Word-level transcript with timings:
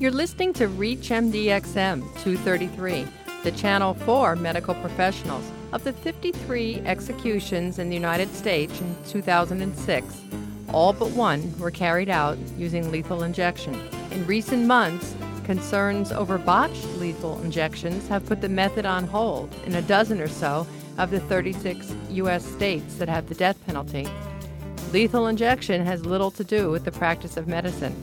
You're 0.00 0.12
listening 0.12 0.52
to 0.52 0.68
ReachMD-XM 0.68 2.02
233, 2.22 3.04
the 3.42 3.50
channel 3.50 3.94
for 3.94 4.36
medical 4.36 4.76
professionals. 4.76 5.50
Of 5.72 5.82
the 5.82 5.92
53 5.92 6.82
executions 6.86 7.80
in 7.80 7.88
the 7.88 7.96
United 7.96 8.32
States 8.32 8.80
in 8.80 8.94
2006, 9.08 10.20
all 10.72 10.92
but 10.92 11.10
one 11.10 11.52
were 11.58 11.72
carried 11.72 12.08
out 12.08 12.38
using 12.56 12.92
lethal 12.92 13.24
injection. 13.24 13.74
In 14.12 14.24
recent 14.24 14.66
months, 14.66 15.16
concerns 15.42 16.12
over 16.12 16.38
botched 16.38 16.86
lethal 16.98 17.40
injections 17.40 18.06
have 18.06 18.24
put 18.24 18.40
the 18.40 18.48
method 18.48 18.86
on 18.86 19.04
hold 19.04 19.52
in 19.66 19.74
a 19.74 19.82
dozen 19.82 20.20
or 20.20 20.28
so 20.28 20.64
of 20.96 21.10
the 21.10 21.18
36 21.18 21.92
U.S. 22.10 22.44
states 22.44 22.94
that 22.98 23.08
have 23.08 23.28
the 23.28 23.34
death 23.34 23.56
penalty. 23.66 24.06
Lethal 24.92 25.26
injection 25.26 25.84
has 25.84 26.06
little 26.06 26.30
to 26.30 26.44
do 26.44 26.70
with 26.70 26.84
the 26.84 26.92
practice 26.92 27.36
of 27.36 27.48
medicine. 27.48 28.00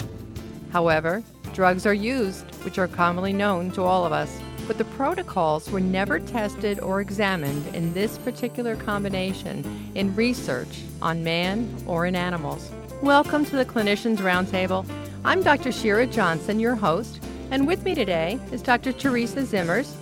However, 0.73 1.23
drugs 1.55 1.85
are 1.85 1.93
used, 1.93 2.43
which 2.65 2.77
are 2.77 2.87
commonly 2.87 3.31
known 3.31 3.71
to 3.71 3.81
all 3.81 4.05
of 4.05 4.11
us, 4.11 4.41
but 4.67 4.77
the 4.77 4.83
protocols 4.83 5.71
were 5.71 5.79
never 5.79 6.19
tested 6.19 6.81
or 6.81 6.99
examined 6.99 7.73
in 7.73 7.93
this 7.93 8.17
particular 8.17 8.75
combination 8.75 9.63
in 9.95 10.13
research 10.17 10.81
on 11.01 11.23
man 11.23 11.73
or 11.87 12.05
in 12.05 12.13
animals. 12.13 12.69
Welcome 13.01 13.45
to 13.45 13.55
the 13.55 13.63
Clinicians 13.63 14.17
Roundtable. 14.17 14.85
I'm 15.23 15.41
Dr. 15.43 15.71
Shira 15.71 16.05
Johnson, 16.07 16.59
your 16.59 16.75
host, 16.75 17.21
and 17.51 17.65
with 17.65 17.85
me 17.85 17.95
today 17.95 18.37
is 18.51 18.61
Dr. 18.61 18.91
Teresa 18.91 19.43
Zimmers, 19.43 19.93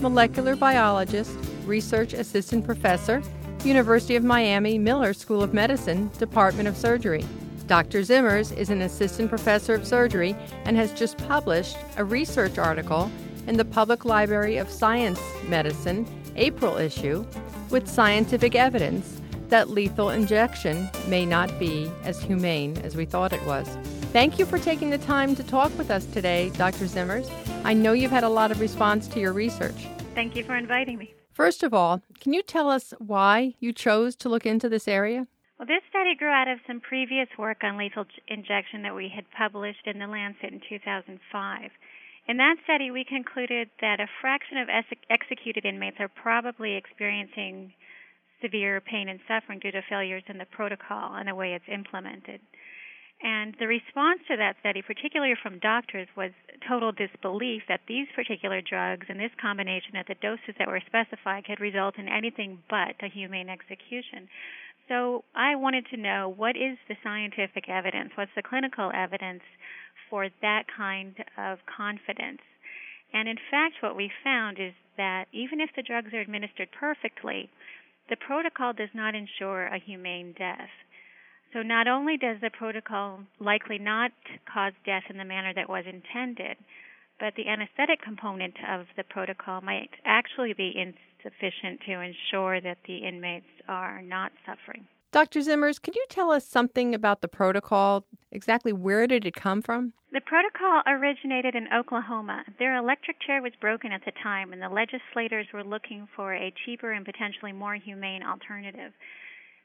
molecular 0.00 0.56
biologist, 0.56 1.38
research 1.66 2.14
assistant 2.14 2.64
professor, 2.64 3.22
University 3.62 4.16
of 4.16 4.24
Miami 4.24 4.76
Miller 4.76 5.14
School 5.14 5.40
of 5.40 5.54
Medicine, 5.54 6.10
Department 6.18 6.66
of 6.66 6.76
Surgery. 6.76 7.24
Dr. 7.66 8.02
Zimmers 8.02 8.56
is 8.56 8.70
an 8.70 8.82
assistant 8.82 9.28
professor 9.28 9.74
of 9.74 9.86
surgery 9.86 10.36
and 10.64 10.76
has 10.76 10.92
just 10.92 11.18
published 11.18 11.76
a 11.96 12.04
research 12.04 12.58
article 12.58 13.10
in 13.48 13.56
the 13.56 13.64
Public 13.64 14.04
Library 14.04 14.56
of 14.56 14.70
Science 14.70 15.20
Medicine 15.48 16.06
April 16.36 16.76
issue 16.76 17.26
with 17.70 17.88
scientific 17.88 18.54
evidence 18.54 19.20
that 19.48 19.70
lethal 19.70 20.10
injection 20.10 20.88
may 21.08 21.26
not 21.26 21.58
be 21.58 21.90
as 22.04 22.20
humane 22.20 22.76
as 22.78 22.94
we 22.94 23.04
thought 23.04 23.32
it 23.32 23.44
was. 23.44 23.66
Thank 24.12 24.38
you 24.38 24.46
for 24.46 24.58
taking 24.58 24.90
the 24.90 24.98
time 24.98 25.34
to 25.34 25.42
talk 25.42 25.76
with 25.76 25.90
us 25.90 26.06
today, 26.06 26.50
Dr. 26.50 26.84
Zimmers. 26.84 27.28
I 27.64 27.74
know 27.74 27.92
you've 27.92 28.12
had 28.12 28.24
a 28.24 28.28
lot 28.28 28.52
of 28.52 28.60
response 28.60 29.08
to 29.08 29.20
your 29.20 29.32
research. 29.32 29.88
Thank 30.14 30.36
you 30.36 30.44
for 30.44 30.54
inviting 30.56 30.98
me. 30.98 31.14
First 31.32 31.62
of 31.64 31.74
all, 31.74 32.00
can 32.20 32.32
you 32.32 32.42
tell 32.42 32.70
us 32.70 32.94
why 32.98 33.54
you 33.58 33.72
chose 33.72 34.14
to 34.16 34.28
look 34.28 34.46
into 34.46 34.68
this 34.68 34.88
area? 34.88 35.26
Well, 35.58 35.66
this 35.66 35.88
study 35.88 36.14
grew 36.14 36.28
out 36.28 36.48
of 36.48 36.60
some 36.66 36.80
previous 36.80 37.28
work 37.38 37.64
on 37.64 37.78
lethal 37.78 38.04
injection 38.28 38.82
that 38.82 38.94
we 38.94 39.08
had 39.08 39.24
published 39.30 39.86
in 39.86 39.98
The 39.98 40.06
Lancet 40.06 40.52
in 40.52 40.60
2005. 40.68 41.70
In 42.28 42.36
that 42.36 42.56
study, 42.64 42.90
we 42.90 43.04
concluded 43.04 43.70
that 43.80 43.98
a 43.98 44.06
fraction 44.20 44.58
of 44.58 44.68
ex- 44.68 45.00
executed 45.08 45.64
inmates 45.64 45.96
are 45.98 46.08
probably 46.08 46.74
experiencing 46.74 47.72
severe 48.42 48.82
pain 48.82 49.08
and 49.08 49.20
suffering 49.26 49.58
due 49.60 49.70
to 49.70 49.80
failures 49.88 50.24
in 50.28 50.36
the 50.36 50.44
protocol 50.44 51.14
and 51.14 51.28
the 51.28 51.34
way 51.34 51.54
it's 51.54 51.72
implemented. 51.72 52.40
And 53.22 53.56
the 53.58 53.66
response 53.66 54.20
to 54.28 54.36
that 54.36 54.56
study, 54.60 54.82
particularly 54.82 55.36
from 55.42 55.58
doctors, 55.60 56.08
was 56.18 56.32
total 56.68 56.92
disbelief 56.92 57.62
that 57.66 57.80
these 57.88 58.06
particular 58.14 58.60
drugs 58.60 59.06
and 59.08 59.18
this 59.18 59.32
combination 59.40 59.96
at 59.96 60.06
the 60.06 60.20
doses 60.20 60.54
that 60.58 60.68
were 60.68 60.82
specified 60.84 61.46
could 61.46 61.60
result 61.60 61.96
in 61.96 62.08
anything 62.08 62.62
but 62.68 62.94
a 63.00 63.08
humane 63.08 63.48
execution. 63.48 64.28
So 64.88 65.24
I 65.34 65.56
wanted 65.56 65.86
to 65.90 65.96
know 65.96 66.32
what 66.36 66.56
is 66.56 66.78
the 66.88 66.96
scientific 67.02 67.68
evidence? 67.68 68.10
What's 68.14 68.34
the 68.36 68.42
clinical 68.42 68.92
evidence 68.94 69.42
for 70.08 70.28
that 70.42 70.64
kind 70.76 71.14
of 71.36 71.58
confidence? 71.66 72.40
And 73.12 73.28
in 73.28 73.36
fact, 73.50 73.74
what 73.80 73.96
we 73.96 74.10
found 74.22 74.58
is 74.60 74.72
that 74.96 75.26
even 75.32 75.60
if 75.60 75.70
the 75.74 75.82
drugs 75.82 76.12
are 76.12 76.20
administered 76.20 76.68
perfectly, 76.78 77.50
the 78.08 78.16
protocol 78.16 78.72
does 78.72 78.90
not 78.94 79.14
ensure 79.14 79.66
a 79.66 79.78
humane 79.78 80.34
death. 80.38 80.70
So 81.52 81.62
not 81.62 81.88
only 81.88 82.16
does 82.16 82.40
the 82.40 82.50
protocol 82.50 83.20
likely 83.40 83.78
not 83.78 84.12
cause 84.52 84.72
death 84.84 85.04
in 85.08 85.16
the 85.16 85.24
manner 85.24 85.52
that 85.54 85.68
was 85.68 85.84
intended, 85.86 86.56
but 87.18 87.34
the 87.36 87.48
anesthetic 87.48 88.02
component 88.02 88.54
of 88.68 88.86
the 88.96 89.04
protocol 89.04 89.60
might 89.60 89.90
actually 90.04 90.52
be 90.52 90.72
insufficient 90.74 91.80
to 91.86 92.00
ensure 92.00 92.60
that 92.60 92.78
the 92.86 92.98
inmates 92.98 93.46
are 93.68 94.02
not 94.02 94.32
suffering. 94.44 94.86
Dr. 95.12 95.40
Zimmers, 95.40 95.80
could 95.80 95.94
you 95.94 96.04
tell 96.10 96.30
us 96.30 96.46
something 96.46 96.94
about 96.94 97.22
the 97.22 97.28
protocol? 97.28 98.04
Exactly 98.32 98.72
where 98.72 99.06
did 99.06 99.24
it 99.24 99.34
come 99.34 99.62
from? 99.62 99.94
The 100.12 100.20
protocol 100.20 100.82
originated 100.86 101.54
in 101.54 101.68
Oklahoma. 101.72 102.44
Their 102.58 102.76
electric 102.76 103.20
chair 103.20 103.40
was 103.40 103.52
broken 103.60 103.92
at 103.92 104.04
the 104.04 104.12
time, 104.22 104.52
and 104.52 104.60
the 104.60 104.68
legislators 104.68 105.46
were 105.52 105.64
looking 105.64 106.06
for 106.14 106.34
a 106.34 106.52
cheaper 106.64 106.92
and 106.92 107.04
potentially 107.04 107.52
more 107.52 107.74
humane 107.74 108.22
alternative. 108.22 108.92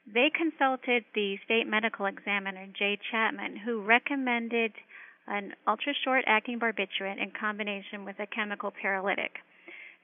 They 0.06 0.30
consulted 0.34 1.04
the 1.14 1.38
state 1.44 1.66
medical 1.66 2.06
examiner, 2.06 2.66
Jay 2.76 2.98
Chapman, 3.10 3.56
who 3.56 3.82
recommended 3.82 4.72
an 5.26 5.54
ultra 5.66 5.92
short 6.04 6.24
acting 6.26 6.58
barbiturate 6.58 7.22
in 7.22 7.30
combination 7.38 8.04
with 8.04 8.18
a 8.18 8.26
chemical 8.26 8.70
paralytic. 8.70 9.32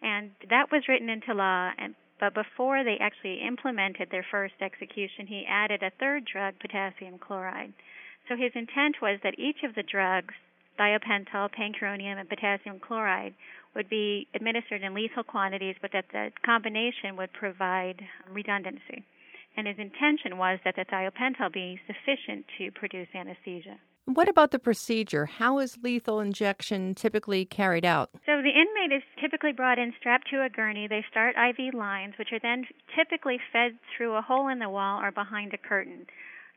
And 0.02 0.30
that 0.48 0.70
was 0.70 0.88
written 0.88 1.08
into 1.08 1.34
law 1.34 1.70
and 1.78 1.94
but 2.20 2.34
before 2.34 2.82
they 2.82 2.98
actually 2.98 3.40
implemented 3.46 4.10
their 4.10 4.26
first 4.28 4.54
execution, 4.60 5.26
he 5.26 5.46
added 5.48 5.82
a 5.82 5.92
third 6.00 6.24
drug, 6.24 6.58
potassium 6.58 7.18
chloride. 7.18 7.72
So 8.28 8.36
his 8.36 8.52
intent 8.54 8.96
was 9.00 9.20
that 9.22 9.38
each 9.38 9.62
of 9.62 9.74
the 9.74 9.84
drugs, 9.84 10.34
thiopental, 10.78 11.48
pancuronium, 11.54 12.18
and 12.18 12.28
potassium 12.28 12.80
chloride, 12.80 13.34
would 13.74 13.88
be 13.88 14.26
administered 14.34 14.82
in 14.82 14.94
lethal 14.94 15.22
quantities, 15.22 15.76
but 15.80 15.92
that 15.92 16.06
the 16.12 16.32
combination 16.44 17.16
would 17.16 17.32
provide 17.32 18.02
redundancy. 18.28 19.04
And 19.56 19.66
his 19.66 19.78
intention 19.78 20.38
was 20.38 20.58
that 20.64 20.76
the 20.76 20.84
thiopental 20.84 21.52
be 21.52 21.80
sufficient 21.86 22.46
to 22.58 22.70
produce 22.72 23.08
anesthesia. 23.14 23.78
What 24.08 24.26
about 24.26 24.52
the 24.52 24.58
procedure? 24.58 25.26
How 25.26 25.58
is 25.58 25.76
lethal 25.82 26.20
injection 26.20 26.94
typically 26.94 27.44
carried 27.44 27.84
out? 27.84 28.08
So 28.24 28.40
the 28.40 28.56
inmate 28.56 28.96
is 28.96 29.02
typically 29.20 29.52
brought 29.52 29.78
in 29.78 29.92
strapped 30.00 30.30
to 30.30 30.42
a 30.42 30.48
gurney. 30.48 30.88
They 30.88 31.04
start 31.10 31.36
IV 31.36 31.74
lines, 31.74 32.14
which 32.18 32.32
are 32.32 32.40
then 32.40 32.64
typically 32.96 33.36
fed 33.52 33.76
through 33.94 34.16
a 34.16 34.22
hole 34.22 34.48
in 34.48 34.60
the 34.60 34.70
wall 34.70 35.02
or 35.04 35.12
behind 35.12 35.52
a 35.52 35.58
curtain. 35.58 36.06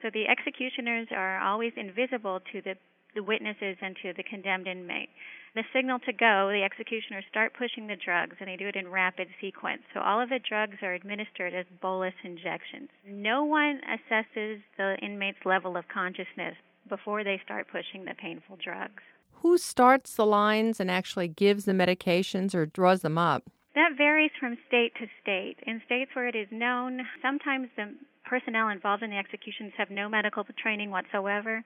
So 0.02 0.08
the 0.14 0.30
executioners 0.30 1.10
are 1.12 1.42
always 1.42 1.74
invisible 1.76 2.40
to 2.54 2.62
the, 2.62 2.76
the 3.16 3.24
witnesses 3.24 3.76
and 3.82 3.98
to 4.02 4.14
the 4.16 4.24
condemned 4.24 4.68
inmate. 4.68 5.10
The 5.54 5.68
signal 5.76 6.00
to 6.08 6.14
go, 6.14 6.48
the 6.48 6.64
executioners 6.64 7.26
start 7.30 7.52
pushing 7.60 7.86
the 7.86 8.00
drugs, 8.00 8.38
and 8.40 8.48
they 8.48 8.56
do 8.56 8.70
it 8.70 8.78
in 8.78 8.88
rapid 8.88 9.28
sequence. 9.42 9.82
So 9.94 10.00
all 10.00 10.22
of 10.24 10.30
the 10.30 10.40
drugs 10.40 10.78
are 10.82 10.94
administered 10.94 11.54
as 11.54 11.66
bolus 11.82 12.16
injections. 12.24 12.88
No 13.06 13.44
one 13.44 13.82
assesses 13.84 14.64
the 14.78 14.96
inmate's 15.04 15.44
level 15.44 15.76
of 15.76 15.84
consciousness 15.90 16.56
before 16.90 17.24
they 17.24 17.40
start 17.44 17.68
pushing 17.72 18.06
the 18.06 18.14
painful 18.14 18.58
drugs. 18.64 19.04
Who 19.42 19.58
starts 19.58 20.16
the 20.16 20.26
lines 20.26 20.80
and 20.80 20.92
actually 20.92 21.28
gives 21.28 21.66
the 21.66 21.72
medications 21.72 22.54
or 22.54 22.66
draws 22.66 23.02
them 23.02 23.18
up? 23.18 23.50
That 23.74 23.98
varies 23.98 24.32
from 24.40 24.58
state 24.68 24.94
to 25.00 25.08
state. 25.22 25.58
In 25.66 25.82
states 25.86 26.12
where 26.14 26.28
it 26.28 26.36
is 26.36 26.48
known, 26.52 27.02
sometimes 27.22 27.70
the 27.76 27.96
personnel 28.26 28.70
involved 28.70 29.02
in 29.04 29.10
the 29.10 29.18
executions 29.18 29.74
have 29.78 29.90
no 29.90 30.10
medical 30.10 30.44
training 30.62 30.92
whatsoever. 30.92 31.64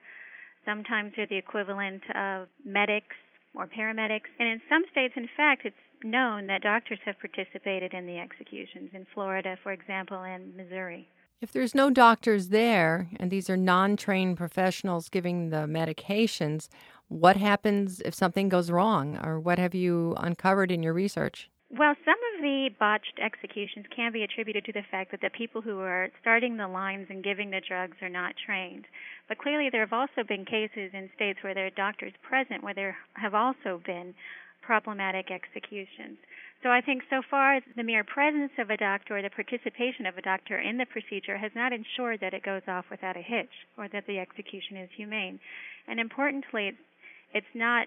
Sometimes 0.64 1.12
they're 1.16 1.26
the 1.26 1.36
equivalent 1.36 2.02
of 2.14 2.48
medics 2.64 3.16
or 3.54 3.66
paramedics. 3.66 4.30
And 4.38 4.48
in 4.48 4.60
some 4.68 4.84
states, 4.90 5.14
in 5.16 5.28
fact, 5.36 5.62
it's 5.64 5.76
known 6.02 6.46
that 6.46 6.62
doctors 6.62 6.98
have 7.04 7.18
participated 7.18 7.92
in 7.92 8.06
the 8.06 8.18
executions. 8.18 8.90
In 8.92 9.06
Florida, 9.12 9.56
for 9.62 9.72
example, 9.72 10.22
and 10.22 10.54
Missouri. 10.56 11.08
If 11.42 11.52
there's 11.52 11.74
no 11.74 11.90
doctors 11.90 12.48
there 12.48 13.10
and 13.20 13.30
these 13.30 13.50
are 13.50 13.58
non 13.58 13.96
trained 13.98 14.38
professionals 14.38 15.10
giving 15.10 15.50
the 15.50 15.66
medications, 15.66 16.68
what 17.08 17.36
happens 17.36 18.00
if 18.00 18.14
something 18.14 18.48
goes 18.48 18.70
wrong, 18.70 19.18
or 19.22 19.38
what 19.38 19.58
have 19.58 19.74
you 19.74 20.14
uncovered 20.16 20.72
in 20.72 20.82
your 20.82 20.94
research? 20.94 21.50
Well, 21.68 21.94
some 22.04 22.16
of 22.34 22.42
the 22.42 22.70
botched 22.78 23.18
executions 23.22 23.84
can 23.94 24.12
be 24.12 24.22
attributed 24.22 24.64
to 24.64 24.72
the 24.72 24.84
fact 24.90 25.10
that 25.10 25.20
the 25.20 25.30
people 25.30 25.60
who 25.60 25.80
are 25.80 26.08
starting 26.20 26.56
the 26.56 26.68
lines 26.68 27.08
and 27.10 27.22
giving 27.22 27.50
the 27.50 27.60
drugs 27.60 27.96
are 28.00 28.08
not 28.08 28.34
trained. 28.44 28.86
But 29.28 29.38
clearly, 29.38 29.68
there 29.70 29.80
have 29.80 29.92
also 29.92 30.22
been 30.26 30.44
cases 30.44 30.92
in 30.94 31.10
states 31.14 31.40
where 31.42 31.54
there 31.54 31.66
are 31.66 31.70
doctors 31.70 32.12
present 32.22 32.62
where 32.62 32.74
there 32.74 32.96
have 33.14 33.34
also 33.34 33.82
been 33.84 34.14
problematic 34.66 35.30
executions. 35.30 36.18
So 36.62 36.70
I 36.70 36.80
think 36.80 37.02
so 37.08 37.22
far 37.30 37.60
the 37.76 37.84
mere 37.84 38.02
presence 38.02 38.50
of 38.58 38.70
a 38.70 38.76
doctor 38.76 39.16
or 39.16 39.22
the 39.22 39.30
participation 39.30 40.06
of 40.06 40.18
a 40.18 40.22
doctor 40.22 40.58
in 40.58 40.78
the 40.78 40.86
procedure 40.86 41.38
has 41.38 41.52
not 41.54 41.72
ensured 41.72 42.20
that 42.20 42.34
it 42.34 42.42
goes 42.42 42.62
off 42.66 42.86
without 42.90 43.16
a 43.16 43.22
hitch 43.22 43.52
or 43.78 43.88
that 43.92 44.06
the 44.08 44.18
execution 44.18 44.76
is 44.76 44.90
humane. 44.96 45.38
And 45.86 46.00
importantly, 46.00 46.72
it's 47.32 47.54
not 47.54 47.86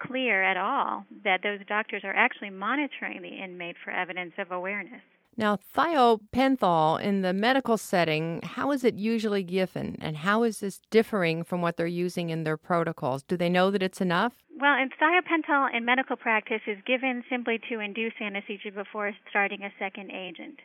clear 0.00 0.42
at 0.42 0.56
all 0.56 1.04
that 1.24 1.42
those 1.42 1.60
doctors 1.68 2.02
are 2.04 2.14
actually 2.14 2.50
monitoring 2.50 3.22
the 3.22 3.42
inmate 3.42 3.76
for 3.84 3.90
evidence 3.90 4.32
of 4.38 4.50
awareness. 4.50 5.02
Now, 5.36 5.60
thiopental 5.76 7.00
in 7.00 7.22
the 7.22 7.32
medical 7.32 7.78
setting, 7.78 8.40
how 8.42 8.72
is 8.72 8.82
it 8.82 8.94
usually 8.94 9.44
given 9.44 9.96
and 10.00 10.16
how 10.16 10.42
is 10.42 10.58
this 10.58 10.80
differing 10.90 11.44
from 11.44 11.62
what 11.62 11.76
they're 11.76 11.86
using 11.86 12.30
in 12.30 12.42
their 12.42 12.56
protocols? 12.56 13.22
Do 13.22 13.36
they 13.36 13.48
know 13.48 13.70
that 13.70 13.82
it's 13.82 14.00
enough? 14.00 14.32
Well, 14.58 14.74
and 14.74 14.90
thiopental 15.00 15.72
in 15.72 15.84
medical 15.84 16.16
practice 16.16 16.62
is 16.66 16.78
given 16.84 17.22
simply 17.30 17.60
to 17.70 17.78
induce 17.78 18.14
anesthesia 18.20 18.72
before 18.74 19.12
starting 19.30 19.62
a 19.62 19.70
second 19.78 20.10
agent. 20.10 20.58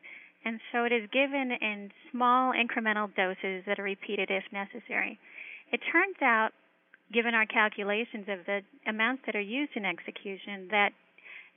And 0.44 0.60
so 0.72 0.84
it 0.84 0.92
is 0.92 1.08
given 1.14 1.52
in 1.62 1.92
small 2.12 2.54
incremental 2.54 3.14
doses 3.16 3.64
that 3.68 3.78
are 3.78 3.84
repeated 3.84 4.32
if 4.32 4.44
necessary. 4.52 5.20
It 5.72 5.80
turns 5.92 6.18
out, 6.24 6.54
given 7.14 7.36
our 7.36 7.46
calculations 7.46 8.26
of 8.30 8.40
the 8.48 8.62
amounts 8.88 9.24
that 9.28 9.36
are 9.36 9.42
used 9.42 9.74
in 9.76 9.86
execution, 9.86 10.70
that 10.72 10.90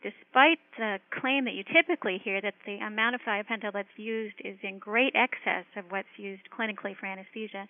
despite 0.03 0.61
the 0.77 1.00
claim 1.19 1.47
that 1.47 1.55
you 1.55 1.65
typically 1.65 2.21
hear 2.23 2.43
that 2.43 2.55
the 2.67 2.77
amount 2.85 3.15
of 3.15 3.23
thiopental 3.23 3.73
that's 3.73 3.97
used 3.97 4.37
is 4.44 4.59
in 4.62 4.79
great 4.79 5.15
excess 5.17 5.65
of 5.75 5.87
what's 5.88 6.12
used 6.19 6.43
clinically 6.53 6.94
for 6.94 7.06
anesthesia, 7.06 7.67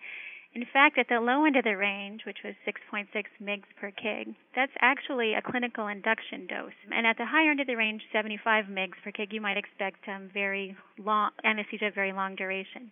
in 0.57 0.65
fact, 0.73 0.97
at 0.97 1.05
the 1.07 1.21
low 1.21 1.45
end 1.45 1.55
of 1.55 1.65
the 1.65 1.77
range, 1.77 2.25
which 2.25 2.41
was 2.43 2.55
6.6 2.65 3.05
mg 3.13 3.61
per 3.79 3.91
kg, 3.91 4.33
that's 4.55 4.73
actually 4.81 5.35
a 5.35 5.41
clinical 5.45 5.85
induction 5.85 6.47
dose. 6.47 6.73
And 6.89 7.05
at 7.05 7.17
the 7.17 7.29
higher 7.29 7.51
end 7.51 7.59
of 7.59 7.67
the 7.67 7.77
range, 7.77 8.01
75 8.11 8.65
mg 8.65 8.89
per 9.03 9.11
kg, 9.11 9.31
you 9.31 9.39
might 9.39 9.57
expect 9.57 10.09
um, 10.09 10.31
very 10.33 10.75
long 10.97 11.29
anesthesia, 11.45 11.91
very 11.93 12.11
long 12.11 12.33
duration. 12.33 12.89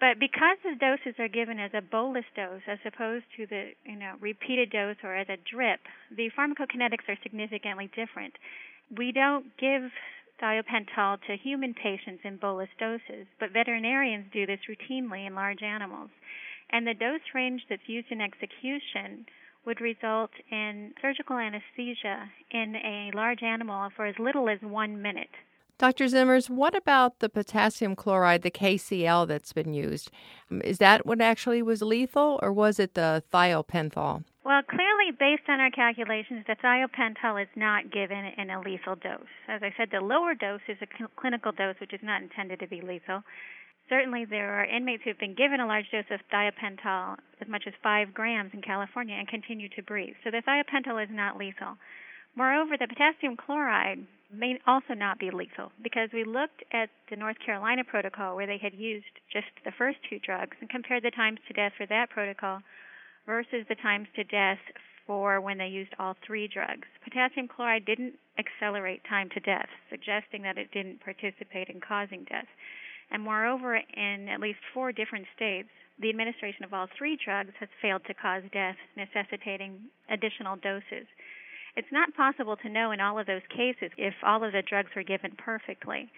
But 0.00 0.18
because 0.18 0.58
the 0.64 0.74
doses 0.80 1.14
are 1.20 1.28
given 1.28 1.60
as 1.60 1.70
a 1.74 1.80
bolus 1.80 2.26
dose 2.34 2.66
as 2.66 2.82
opposed 2.84 3.26
to 3.36 3.46
the 3.46 3.70
you 3.86 3.94
know 3.96 4.14
repeated 4.18 4.70
dose 4.70 4.96
or 5.04 5.14
as 5.14 5.28
a 5.28 5.38
drip, 5.46 5.78
the 6.10 6.30
pharmacokinetics 6.34 7.06
are 7.06 7.18
significantly 7.22 7.88
different. 7.94 8.34
We 8.90 9.12
don't 9.12 9.46
give 9.60 9.92
thiopental 10.42 11.22
to 11.28 11.36
human 11.36 11.74
patients 11.74 12.22
in 12.24 12.38
bolus 12.38 12.72
doses, 12.80 13.28
but 13.38 13.52
veterinarians 13.52 14.26
do 14.32 14.44
this 14.46 14.58
routinely 14.66 15.26
in 15.26 15.36
large 15.36 15.62
animals. 15.62 16.10
And 16.72 16.86
the 16.86 16.94
dose 16.94 17.20
range 17.34 17.62
that's 17.68 17.88
used 17.88 18.10
in 18.10 18.20
execution 18.20 19.26
would 19.66 19.80
result 19.80 20.30
in 20.50 20.92
surgical 21.02 21.36
anesthesia 21.36 22.30
in 22.50 22.76
a 22.76 23.10
large 23.14 23.42
animal 23.42 23.90
for 23.94 24.06
as 24.06 24.14
little 24.18 24.48
as 24.48 24.58
one 24.62 25.02
minute. 25.02 25.30
Dr. 25.78 26.04
Zimmers, 26.04 26.50
what 26.50 26.76
about 26.76 27.20
the 27.20 27.30
potassium 27.30 27.96
chloride, 27.96 28.42
the 28.42 28.50
KCl 28.50 29.26
that's 29.26 29.54
been 29.54 29.72
used? 29.72 30.10
Um, 30.50 30.60
is 30.60 30.76
that 30.76 31.06
what 31.06 31.22
actually 31.22 31.62
was 31.62 31.80
lethal, 31.80 32.38
or 32.42 32.52
was 32.52 32.78
it 32.78 32.92
the 32.92 33.22
thiopental? 33.32 34.24
Well, 34.44 34.60
clearly, 34.62 35.10
based 35.18 35.48
on 35.48 35.58
our 35.58 35.70
calculations, 35.70 36.44
the 36.46 36.56
thiopental 36.62 37.40
is 37.42 37.48
not 37.56 37.90
given 37.90 38.26
in 38.36 38.50
a 38.50 38.60
lethal 38.60 38.96
dose. 38.96 39.32
As 39.48 39.62
I 39.62 39.72
said, 39.74 39.88
the 39.90 40.00
lower 40.00 40.34
dose 40.34 40.60
is 40.68 40.76
a 40.82 41.08
clinical 41.16 41.52
dose, 41.52 41.76
which 41.80 41.94
is 41.94 42.00
not 42.02 42.20
intended 42.20 42.60
to 42.60 42.66
be 42.66 42.82
lethal. 42.82 43.22
Certainly, 43.90 44.26
there 44.26 44.54
are 44.54 44.64
inmates 44.64 45.02
who 45.02 45.10
have 45.10 45.18
been 45.18 45.34
given 45.34 45.58
a 45.58 45.66
large 45.66 45.90
dose 45.90 46.04
of 46.10 46.20
thiopental, 46.32 47.18
as 47.42 47.48
much 47.48 47.64
as 47.66 47.74
five 47.82 48.14
grams 48.14 48.54
in 48.54 48.62
California, 48.62 49.16
and 49.16 49.26
continue 49.26 49.68
to 49.70 49.82
breathe. 49.82 50.14
So 50.22 50.30
the 50.30 50.42
thiopental 50.46 51.02
is 51.02 51.10
not 51.10 51.36
lethal. 51.36 51.76
Moreover, 52.36 52.76
the 52.78 52.86
potassium 52.86 53.36
chloride 53.36 54.06
may 54.32 54.60
also 54.64 54.94
not 54.94 55.18
be 55.18 55.32
lethal 55.32 55.72
because 55.82 56.08
we 56.14 56.22
looked 56.22 56.62
at 56.72 56.88
the 57.10 57.16
North 57.16 57.36
Carolina 57.44 57.82
protocol 57.82 58.36
where 58.36 58.46
they 58.46 58.58
had 58.58 58.74
used 58.74 59.18
just 59.32 59.50
the 59.64 59.72
first 59.76 59.98
two 60.08 60.20
drugs 60.20 60.56
and 60.60 60.70
compared 60.70 61.02
the 61.02 61.10
times 61.10 61.40
to 61.48 61.52
death 61.52 61.72
for 61.76 61.86
that 61.86 62.10
protocol 62.10 62.62
versus 63.26 63.66
the 63.68 63.74
times 63.74 64.06
to 64.14 64.22
death 64.22 64.62
for 65.04 65.40
when 65.40 65.58
they 65.58 65.66
used 65.66 65.92
all 65.98 66.14
three 66.24 66.46
drugs. 66.46 66.86
Potassium 67.02 67.48
chloride 67.48 67.84
didn't 67.84 68.14
accelerate 68.38 69.02
time 69.08 69.28
to 69.34 69.40
death, 69.40 69.68
suggesting 69.90 70.42
that 70.42 70.56
it 70.56 70.70
didn't 70.70 71.02
participate 71.02 71.68
in 71.68 71.80
causing 71.80 72.22
death. 72.30 72.46
And 73.10 73.22
moreover, 73.22 73.76
in 73.76 74.28
at 74.28 74.40
least 74.40 74.60
four 74.72 74.92
different 74.92 75.26
states, 75.34 75.68
the 75.98 76.08
administration 76.08 76.64
of 76.64 76.72
all 76.72 76.86
three 76.96 77.18
drugs 77.22 77.52
has 77.60 77.68
failed 77.82 78.02
to 78.06 78.14
cause 78.14 78.42
death, 78.52 78.76
necessitating 78.96 79.90
additional 80.08 80.56
doses. 80.56 81.06
It's 81.76 81.92
not 81.92 82.14
possible 82.14 82.56
to 82.56 82.68
know 82.68 82.90
in 82.90 83.00
all 83.00 83.18
of 83.18 83.26
those 83.26 83.46
cases 83.54 83.90
if 83.96 84.14
all 84.22 84.42
of 84.42 84.52
the 84.52 84.62
drugs 84.62 84.90
were 84.96 85.02
given 85.02 85.32
perfectly, 85.36 86.10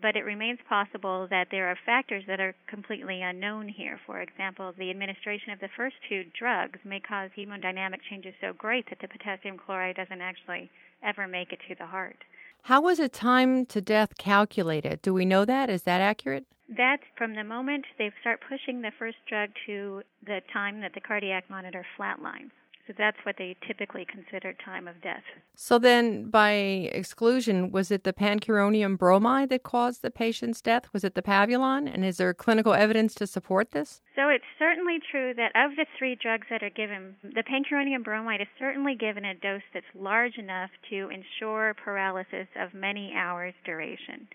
but 0.00 0.16
it 0.16 0.24
remains 0.24 0.58
possible 0.68 1.26
that 1.28 1.48
there 1.50 1.68
are 1.68 1.78
factors 1.84 2.24
that 2.26 2.40
are 2.40 2.54
completely 2.68 3.22
unknown 3.22 3.68
here. 3.68 4.00
For 4.06 4.20
example, 4.20 4.72
the 4.78 4.90
administration 4.90 5.52
of 5.52 5.60
the 5.60 5.68
first 5.76 5.96
two 6.08 6.24
drugs 6.38 6.78
may 6.84 7.00
cause 7.00 7.30
hemodynamic 7.36 8.00
changes 8.08 8.34
so 8.40 8.52
great 8.52 8.88
that 8.88 8.98
the 9.00 9.08
potassium 9.08 9.58
chloride 9.58 9.96
doesn't 9.96 10.20
actually 10.20 10.70
ever 11.02 11.26
make 11.26 11.52
it 11.52 11.60
to 11.68 11.74
the 11.74 11.86
heart. 11.86 12.18
How 12.62 12.80
was 12.80 12.98
a 12.98 13.08
time 13.08 13.66
to 13.66 13.80
death 13.80 14.18
calculated? 14.18 15.00
Do 15.02 15.14
we 15.14 15.24
know 15.24 15.44
that? 15.44 15.70
Is 15.70 15.84
that 15.84 16.00
accurate? 16.00 16.44
That's 16.68 17.02
from 17.16 17.34
the 17.34 17.44
moment 17.44 17.86
they 17.98 18.12
start 18.20 18.40
pushing 18.46 18.82
the 18.82 18.92
first 18.98 19.16
drug 19.26 19.50
to 19.66 20.02
the 20.26 20.40
time 20.52 20.80
that 20.82 20.92
the 20.94 21.00
cardiac 21.00 21.48
monitor 21.48 21.86
flatlines. 21.98 22.50
So 22.88 22.94
that's 22.96 23.18
what 23.24 23.36
they 23.36 23.54
typically 23.66 24.06
consider 24.06 24.54
time 24.54 24.88
of 24.88 25.02
death. 25.02 25.22
So 25.54 25.78
then, 25.78 26.30
by 26.30 26.52
exclusion, 26.52 27.70
was 27.70 27.90
it 27.90 28.04
the 28.04 28.14
pancuronium 28.14 28.96
bromide 28.96 29.50
that 29.50 29.62
caused 29.62 30.00
the 30.00 30.10
patient's 30.10 30.62
death? 30.62 30.84
Was 30.94 31.04
it 31.04 31.14
the 31.14 31.20
Pavulon? 31.20 31.92
And 31.92 32.02
is 32.02 32.16
there 32.16 32.32
clinical 32.32 32.72
evidence 32.72 33.14
to 33.16 33.26
support 33.26 33.72
this? 33.72 34.00
So 34.16 34.30
it's 34.30 34.44
certainly 34.58 35.00
true 35.10 35.34
that 35.34 35.52
of 35.54 35.76
the 35.76 35.84
three 35.98 36.16
drugs 36.16 36.46
that 36.48 36.62
are 36.62 36.70
given, 36.70 37.16
the 37.22 37.42
pancuronium 37.42 38.02
bromide 38.02 38.40
is 38.40 38.48
certainly 38.58 38.94
given 38.94 39.26
a 39.26 39.34
dose 39.34 39.60
that's 39.74 39.84
large 39.94 40.38
enough 40.38 40.70
to 40.88 41.10
ensure 41.10 41.74
paralysis 41.84 42.48
of 42.58 42.72
many 42.72 43.12
hours 43.14 43.52
duration. 43.66 44.26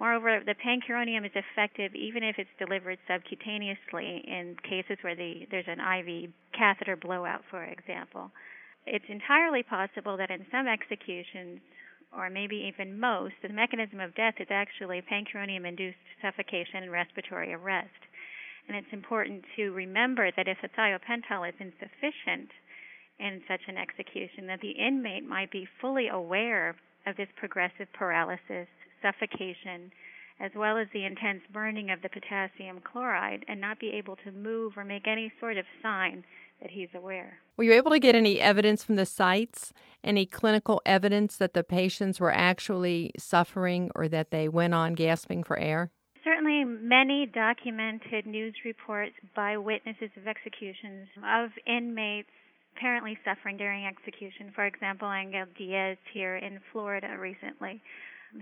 Moreover, 0.00 0.40
the 0.44 0.54
pancuronium 0.54 1.24
is 1.24 1.32
effective 1.34 1.94
even 1.94 2.22
if 2.24 2.36
it's 2.38 2.50
delivered 2.58 2.98
subcutaneously 3.08 4.24
in 4.26 4.56
cases 4.68 4.98
where 5.02 5.14
the, 5.14 5.46
there's 5.50 5.68
an 5.68 5.78
IV 5.80 6.30
catheter 6.52 6.96
blowout, 6.96 7.42
for 7.50 7.62
example. 7.62 8.30
It's 8.86 9.04
entirely 9.08 9.62
possible 9.62 10.16
that 10.16 10.30
in 10.30 10.44
some 10.50 10.66
executions, 10.66 11.60
or 12.12 12.28
maybe 12.28 12.56
even 12.56 12.98
most, 12.98 13.34
the 13.42 13.48
mechanism 13.48 14.00
of 14.00 14.14
death 14.14 14.34
is 14.40 14.48
actually 14.50 15.00
pancuronium 15.02 15.66
induced 15.66 15.98
suffocation 16.20 16.82
and 16.82 16.92
respiratory 16.92 17.54
arrest. 17.54 17.90
And 18.66 18.76
it's 18.76 18.92
important 18.92 19.44
to 19.56 19.70
remember 19.72 20.30
that 20.36 20.48
if 20.48 20.58
thiopental 20.76 21.48
is 21.48 21.54
insufficient 21.60 22.50
in 23.20 23.42
such 23.46 23.60
an 23.68 23.76
execution, 23.76 24.46
that 24.48 24.60
the 24.60 24.72
inmate 24.72 25.26
might 25.26 25.50
be 25.50 25.68
fully 25.80 26.08
aware 26.08 26.74
of 27.06 27.16
this 27.16 27.28
progressive 27.36 27.88
paralysis 27.92 28.68
suffocation, 29.04 29.92
as 30.40 30.50
well 30.56 30.78
as 30.78 30.88
the 30.92 31.04
intense 31.04 31.42
burning 31.52 31.90
of 31.90 32.00
the 32.02 32.08
potassium 32.08 32.80
chloride, 32.80 33.44
and 33.46 33.60
not 33.60 33.78
be 33.78 33.90
able 33.90 34.16
to 34.24 34.32
move 34.32 34.72
or 34.76 34.84
make 34.84 35.06
any 35.06 35.30
sort 35.38 35.58
of 35.58 35.64
sign 35.82 36.24
that 36.60 36.70
he's 36.70 36.88
aware. 36.94 37.38
Were 37.56 37.64
you 37.64 37.72
able 37.72 37.90
to 37.90 37.98
get 37.98 38.14
any 38.14 38.40
evidence 38.40 38.82
from 38.82 38.96
the 38.96 39.06
sites, 39.06 39.72
any 40.02 40.26
clinical 40.26 40.80
evidence 40.86 41.36
that 41.36 41.54
the 41.54 41.62
patients 41.62 42.18
were 42.18 42.32
actually 42.32 43.12
suffering 43.18 43.90
or 43.94 44.08
that 44.08 44.30
they 44.30 44.48
went 44.48 44.74
on 44.74 44.94
gasping 44.94 45.44
for 45.44 45.58
air? 45.58 45.90
Certainly, 46.24 46.64
many 46.64 47.26
documented 47.26 48.26
news 48.26 48.54
reports 48.64 49.12
by 49.36 49.58
witnesses 49.58 50.10
of 50.16 50.26
executions 50.26 51.06
of 51.22 51.50
inmates 51.66 52.30
apparently 52.76 53.18
suffering 53.24 53.56
during 53.56 53.86
execution. 53.86 54.50
For 54.54 54.64
example, 54.64 55.12
Angel 55.12 55.44
Diaz 55.56 55.98
here 56.12 56.36
in 56.36 56.58
Florida 56.72 57.16
recently 57.18 57.82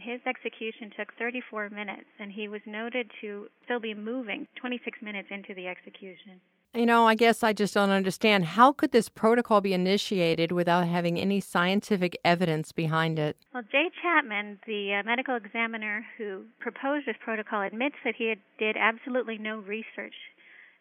his 0.00 0.20
execution 0.26 0.90
took 0.96 1.12
34 1.18 1.70
minutes, 1.70 2.08
and 2.18 2.32
he 2.32 2.49
was 2.49 2.61
noted 2.66 3.11
to 3.20 3.49
still 3.64 3.80
be 3.80 3.94
moving 3.94 4.46
26 4.56 5.02
minutes 5.02 5.28
into 5.30 5.54
the 5.54 5.66
execution. 5.66 6.40
You 6.75 6.87
know, 6.87 7.06
I 7.06 7.14
guess 7.14 7.42
I 7.42 7.52
just 7.52 7.75
don't 7.75 7.90
understand. 7.90 8.46
How 8.46 8.72
could 8.72 8.92
this 8.92 9.11
protocol 9.11 9.61
be 9.61 9.75
initiated 9.75 10.52
without 10.52 10.88
having 10.88 11.18
any 11.18 11.38
scientific 11.38 12.16
evidence 12.25 12.72
behind 12.72 13.18
it? 13.18 13.37
Well, 13.52 13.62
Jay 13.70 13.90
Chapman, 14.00 14.58
the 14.66 14.94
uh, 14.94 15.02
medical 15.06 15.37
examiner 15.37 16.06
who 16.16 16.44
proposed 16.61 17.06
this 17.06 17.16
protocol, 17.22 17.61
admits 17.61 17.96
that 18.04 18.14
he 18.16 18.30
had, 18.30 18.38
did 18.58 18.78
absolutely 18.78 19.37
no 19.37 19.58
research 19.58 20.14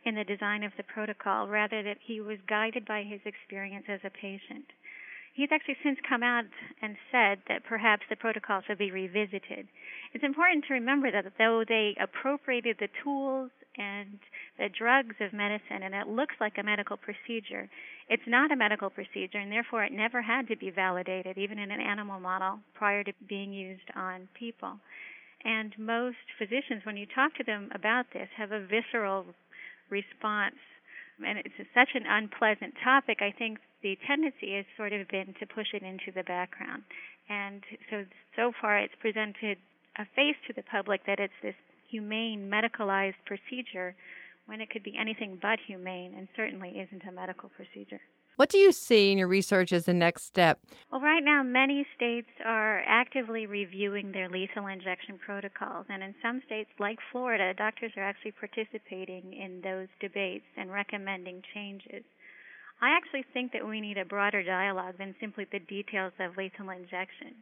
in 0.06 0.16
the 0.16 0.24
design 0.24 0.64
of 0.64 0.72
the 0.78 0.84
protocol, 0.84 1.50
rather, 1.50 1.84
that 1.84 1.98
he 2.02 2.22
was 2.22 2.38
guided 2.48 2.86
by 2.86 3.04
his 3.04 3.20
experience 3.26 3.86
as 3.90 4.00
a 4.06 4.10
patient. 4.10 4.66
He's 5.34 5.50
actually 5.52 5.78
since 5.84 5.98
come 6.08 6.24
out 6.24 6.46
and 6.82 6.98
said 7.12 7.40
that 7.48 7.64
perhaps 7.64 8.04
the 8.10 8.16
protocol 8.16 8.62
should 8.68 8.78
be 8.78 8.92
revisited. 8.92 9.68
It's 10.14 10.24
important 10.24 10.66
to 10.68 10.74
remember 10.74 11.10
that 11.12 11.32
though 11.38 11.64
they 11.68 11.96
appropriated 12.00 12.78
the 12.80 12.90
tools 13.04 13.50
and 13.78 14.20
the 14.58 14.68
drugs 14.68 15.16
of 15.22 15.32
medicine 15.32 15.84
and 15.84 15.96
it 15.96 16.08
looks 16.08 16.36
like 16.42 16.58
a 16.58 16.64
medical 16.64 16.98
procedure, 16.98 17.70
it's 18.10 18.28
not 18.28 18.52
a 18.52 18.58
medical 18.58 18.90
procedure 18.90 19.40
and 19.40 19.52
therefore 19.52 19.86
it 19.86 19.94
never 19.94 20.22
had 20.22 20.50
to 20.50 20.58
be 20.58 20.70
validated, 20.70 21.38
even 21.38 21.58
in 21.60 21.72
an 21.72 21.80
animal 21.80 22.20
model, 22.20 22.60
prior 22.74 23.04
to 23.04 23.14
being 23.30 23.54
used 23.54 23.90
on 23.96 24.28
people. 24.38 24.80
And 25.46 25.74
most 25.80 26.18
physicians, 26.38 26.86
when 26.86 26.98
you 26.98 27.06
talk 27.06 27.34
to 27.36 27.44
them 27.44 27.70
about 27.74 28.06
this, 28.14 28.28
have 28.36 28.52
a 28.52 28.66
visceral 28.66 29.26
response 29.90 30.56
and 31.26 31.40
it's 31.40 31.56
such 31.74 31.90
an 31.96 32.04
unpleasant 32.08 32.74
topic, 32.84 33.20
I 33.22 33.32
think 33.32 33.60
the 33.84 33.98
tendency 34.08 34.56
has 34.56 34.66
sort 34.78 34.94
of 34.94 35.08
been 35.08 35.34
to 35.40 35.46
push 35.46 35.74
it 35.74 35.84
into 35.84 36.12
the 36.14 36.24
background. 36.24 36.84
And 37.30 37.64
so, 37.90 38.06
so 38.36 38.52
far 38.60 38.80
it's 38.80 38.94
presented 39.00 39.58
a 39.98 40.06
face 40.16 40.36
to 40.48 40.54
the 40.54 40.64
public 40.64 41.06
that 41.06 41.20
it's 41.20 41.34
this 41.42 41.56
humane, 41.90 42.50
medicalized 42.50 43.20
procedure 43.26 43.96
when 44.46 44.62
it 44.62 44.70
could 44.70 44.84
be 44.84 44.96
anything 45.00 45.38
but 45.42 45.60
humane 45.66 46.14
and 46.18 46.28
certainly 46.36 46.70
isn't 46.80 47.04
a 47.08 47.12
medical 47.12 47.50
procedure. 47.50 48.02
What 48.38 48.50
do 48.50 48.58
you 48.58 48.72
see 48.72 49.12
in 49.12 49.18
your 49.18 49.28
research 49.28 49.72
as 49.72 49.86
the 49.86 49.94
next 49.94 50.24
step? 50.24 50.60
Well, 50.92 51.02
right 51.02 51.24
now, 51.24 51.44
many 51.44 51.86
states 51.96 52.30
are 52.44 52.82
actively 52.88 53.46
reviewing 53.46 54.12
their 54.12 54.30
lethal 54.30 54.68
injection 54.68 55.20
protocols. 55.24 55.86
And 55.90 56.02
in 56.02 56.16
some 56.22 56.42
states, 56.46 56.70
like 56.80 56.98
Florida, 57.12 57.54
doctors 57.54 57.92
are 57.98 58.04
actually 58.04 58.32
participating 58.32 59.34
in 59.34 59.62
those 59.62 59.88
debates 60.00 60.46
and 60.58 60.72
recommending 60.72 61.44
changes. 61.54 62.04
I 62.82 62.98
actually 62.98 63.26
think 63.32 63.52
that 63.54 63.68
we 63.68 63.80
need 63.80 63.98
a 63.98 64.06
broader 64.06 64.42
dialogue 64.42 64.98
than 64.98 65.14
simply 65.20 65.46
the 65.52 65.60
details 65.60 66.14
of 66.20 66.36
lethal 66.36 66.70
injection. 66.70 67.36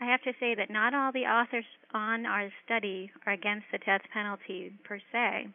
I 0.00 0.06
have 0.06 0.22
to 0.22 0.32
say 0.38 0.54
that 0.54 0.70
not 0.70 0.94
all 0.94 1.12
the 1.12 1.26
authors 1.26 1.66
on 1.92 2.24
our 2.24 2.50
study 2.64 3.10
are 3.26 3.32
against 3.32 3.66
the 3.72 3.78
death 3.78 4.02
penalty 4.14 4.72
per 4.84 5.00
se, 5.12 5.48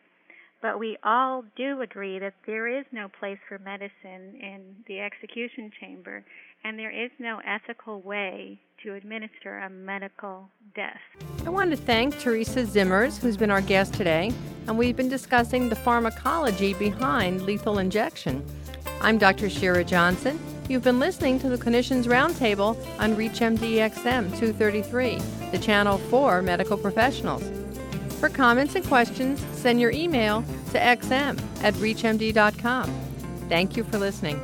but 0.65 0.79
we 0.79 0.97
all 1.03 1.43
do 1.55 1.81
agree 1.81 2.17
that 2.17 2.33
there 2.47 2.67
is 2.67 2.85
no 2.91 3.07
place 3.19 3.37
for 3.47 3.59
medicine 3.59 4.33
in 4.41 4.61
the 4.87 4.99
execution 4.99 5.69
chamber, 5.79 6.25
and 6.63 6.79
there 6.79 6.89
is 6.89 7.11
no 7.19 7.39
ethical 7.45 8.01
way 8.01 8.59
to 8.81 8.95
administer 8.95 9.59
a 9.59 9.69
medical 9.69 10.49
death. 10.73 10.97
I 11.45 11.51
want 11.51 11.69
to 11.69 11.77
thank 11.77 12.17
Teresa 12.17 12.63
Zimmers, 12.63 13.19
who's 13.19 13.37
been 13.37 13.51
our 13.51 13.61
guest 13.61 13.93
today, 13.93 14.31
and 14.65 14.75
we've 14.75 14.95
been 14.95 15.07
discussing 15.07 15.69
the 15.69 15.75
pharmacology 15.75 16.73
behind 16.73 17.43
lethal 17.43 17.77
injection. 17.77 18.43
I'm 19.01 19.19
Dr. 19.19 19.51
Shira 19.51 19.83
Johnson. 19.83 20.39
You've 20.67 20.83
been 20.83 20.99
listening 20.99 21.37
to 21.41 21.49
the 21.49 21.59
Clinicians 21.59 22.05
Roundtable 22.05 22.75
on 22.99 23.15
ReachMD-XM 23.15 24.35
233, 24.39 25.19
the 25.51 25.59
channel 25.59 25.99
for 26.09 26.41
medical 26.41 26.75
professionals. 26.75 27.43
For 28.19 28.29
comments 28.29 28.73
and 28.73 28.83
questions, 28.83 29.45
send 29.51 29.79
your 29.79 29.91
email 29.91 30.43
to 30.75 30.81
xm 30.81 31.41
at 31.63 31.73
reachmd.com. 31.75 32.89
Thank 33.49 33.77
you 33.77 33.83
for 33.85 33.97
listening. 33.97 34.39